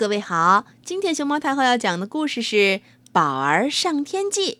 [0.00, 2.56] 各位好，今天熊猫太后要讲的故事是
[3.12, 4.52] 《宝儿上天记》，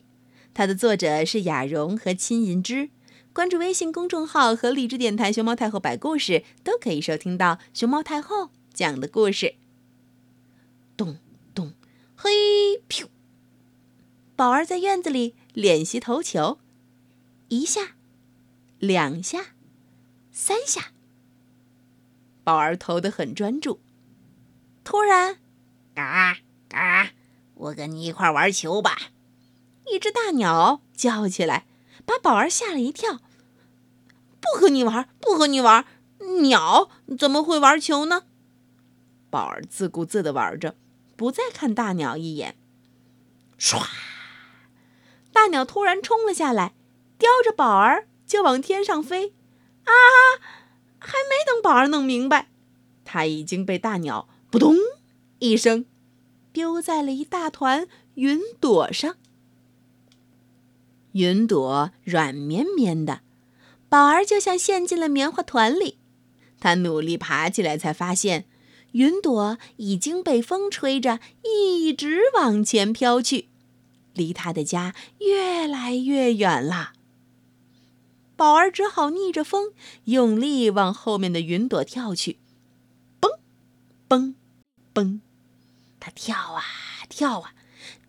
[0.53, 2.91] 它的作者是雅蓉和亲银之。
[3.33, 9.55] 关注微信公众号和荔枝电台“熊猫太后摆故事”，都可以收听到熊猫太后讲的故事。
[10.95, 11.17] 咚
[11.55, 11.73] 咚，
[12.15, 12.29] 嘿，
[12.87, 13.07] 咻！
[14.35, 16.59] 宝儿在院子里练习投球，
[17.47, 17.95] 一下，
[18.77, 19.55] 两下，
[20.31, 20.91] 三下。
[22.43, 23.79] 宝儿投得很专注。
[24.91, 25.37] 突然，
[25.95, 26.35] 嘎
[26.67, 27.11] 嘎，
[27.55, 28.97] 我跟你一块玩球吧！
[29.89, 31.65] 一只大鸟叫起来，
[32.05, 33.19] 把宝儿吓了一跳。
[34.41, 35.85] 不和你玩，不和你玩！
[36.41, 38.23] 鸟怎么会玩球呢？
[39.29, 40.75] 宝儿自顾自地玩着，
[41.15, 42.57] 不再看大鸟一眼。
[43.57, 43.81] 唰！
[45.31, 46.73] 大鸟突然冲了下来，
[47.17, 49.33] 叼着宝儿就往天上飞。
[49.85, 49.93] 啊！
[50.99, 52.49] 还没等宝儿弄明白，
[53.05, 54.75] 他已经被大鸟扑通
[55.39, 55.85] 一声
[56.51, 59.15] 丢在了一大团云朵上。
[61.13, 63.21] 云朵软绵绵的，
[63.87, 65.97] 宝儿就像陷进了棉花团里。
[66.59, 68.45] 他努力爬起来，才发现
[68.91, 73.47] 云朵已经被风吹着一直往前飘去，
[74.13, 76.91] 离他的家越来越远了。
[78.35, 79.71] 宝儿只好逆着风，
[80.05, 82.37] 用力往后面的云朵跳去。
[83.19, 83.31] 蹦，
[84.07, 84.35] 蹦，
[84.93, 85.21] 蹦，
[85.99, 86.63] 他跳啊
[87.09, 87.53] 跳啊，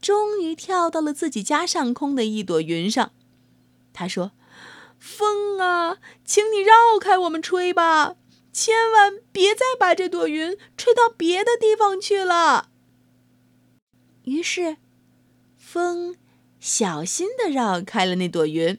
[0.00, 3.12] 终于跳到了自己家上空的一朵云上。
[3.92, 4.32] 他说
[4.98, 8.16] ：“风啊，请你绕开我们吹吧，
[8.52, 12.70] 千万别再把这朵云吹到别的地方去了。”
[14.24, 14.76] 于是，
[15.56, 16.16] 风
[16.60, 18.78] 小心的绕开了那朵云。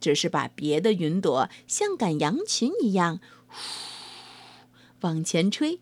[0.00, 3.20] 只是把别的云朵像赶羊群一样，
[5.02, 5.80] 往前吹。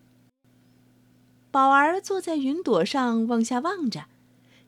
[1.50, 4.06] 宝儿坐在云朵上往下望着，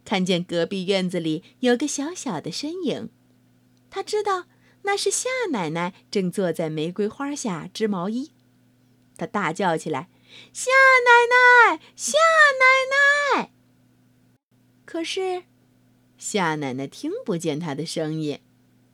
[0.05, 3.11] 看见隔壁院子里有个小小的身影，
[3.91, 4.47] 他知道
[4.83, 8.33] 那是夏奶奶正坐在玫瑰花下织毛衣。
[9.17, 10.09] 他大叫起来
[10.53, 10.71] ：“夏
[11.05, 12.17] 奶奶，夏
[12.59, 13.53] 奶奶！”
[14.87, 15.45] 可是，
[16.17, 18.41] 夏奶奶听不见他的声音。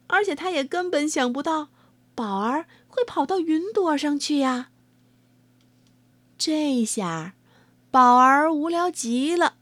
[0.09, 1.69] 而且他也根本想不到，
[2.15, 4.71] 宝儿会跑到云朵上去呀。
[6.39, 7.35] 这下，
[7.97, 9.55] 宝儿无聊极了。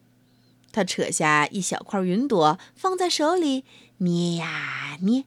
[0.73, 3.65] 他扯下一小块云朵，放在手里
[3.99, 5.27] 捏呀捏，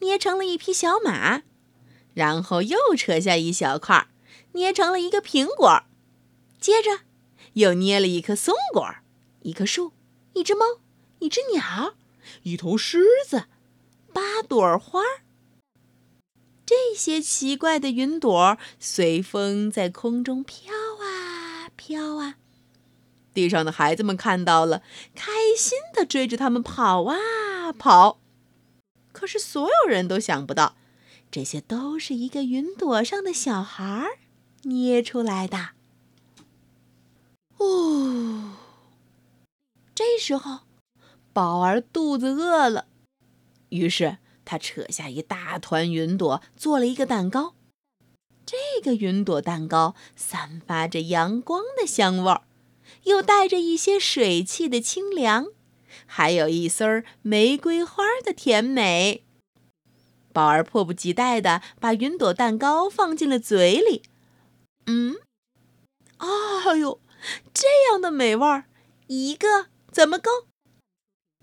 [0.00, 1.40] 捏成了一匹小马。
[2.12, 4.08] 然后又扯下一小块，
[4.52, 5.84] 捏成了一个苹果。
[6.60, 7.00] 接着，
[7.54, 8.96] 又捏了一棵松果，
[9.40, 9.92] 一棵树，
[10.34, 10.66] 一只猫，
[11.20, 11.94] 一只鸟，
[12.42, 13.44] 一头狮子。
[14.12, 15.00] 八朵花，
[16.66, 20.74] 这些奇怪的云朵随风在空中飘
[21.86, 22.36] 飘啊。
[23.34, 24.82] 地上的孩子们看到了，
[25.14, 28.18] 开心的追着他们跑啊跑。
[29.12, 30.76] 可是所有人都想不到，
[31.30, 34.06] 这些都是一个云朵上的小孩
[34.62, 35.72] 捏出来的。
[37.58, 38.54] 哦，
[39.94, 40.60] 这时候，
[41.34, 42.86] 宝儿肚子饿了。
[43.68, 44.16] 于是
[44.46, 47.54] 他扯下一大团云朵，做了一个蛋糕。
[48.46, 52.42] 这个云朵蛋糕散发着阳光的香味儿，
[53.04, 55.46] 又带着一些水汽的清凉，
[56.06, 59.24] 还有一丝儿玫瑰花的甜美。
[60.32, 64.02] 宝儿迫不及待地把云朵蛋糕放进了嘴里。
[64.86, 65.16] 嗯，
[66.18, 67.00] 哎呦，
[67.52, 68.64] 这样的美味儿，
[69.06, 70.30] 一个怎么够？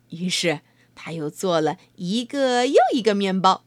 [0.10, 0.62] 于是。
[0.94, 3.64] 他又做了一个又一个面包，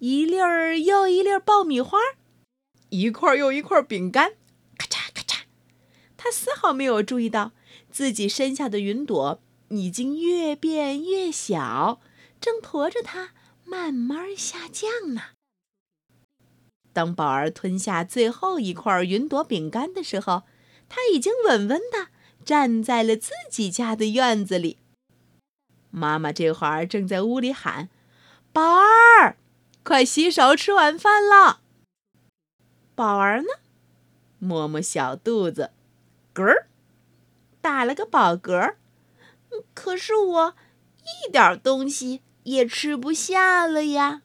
[0.00, 1.98] 一粒儿又一粒爆米花，
[2.90, 4.32] 一块又一块饼干，
[4.76, 5.40] 咔嚓咔嚓。
[6.16, 7.52] 他丝毫没有注意到
[7.90, 12.00] 自己身下的云朵已经越变越小，
[12.40, 13.30] 正驮着他
[13.64, 15.22] 慢慢下降呢。
[16.92, 20.42] 当宝儿吞下最后一块云朵饼干的时候，
[20.88, 22.08] 他已经稳稳地
[22.44, 24.78] 站在了自己家的院子里。
[25.90, 27.88] 妈妈这会儿正在屋里喊
[28.52, 29.36] ：“宝儿，
[29.84, 31.60] 快洗手吃晚饭了。”
[32.98, 33.46] 宝儿呢，
[34.40, 35.70] 摸摸小肚子，
[36.34, 36.66] 嗝儿，
[37.60, 38.74] 打了个饱嗝。
[39.72, 40.54] 可是我
[41.04, 44.22] 一点东西也吃不下了呀。